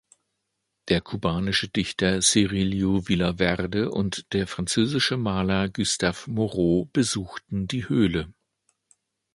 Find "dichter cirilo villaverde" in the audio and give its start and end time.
1.67-3.91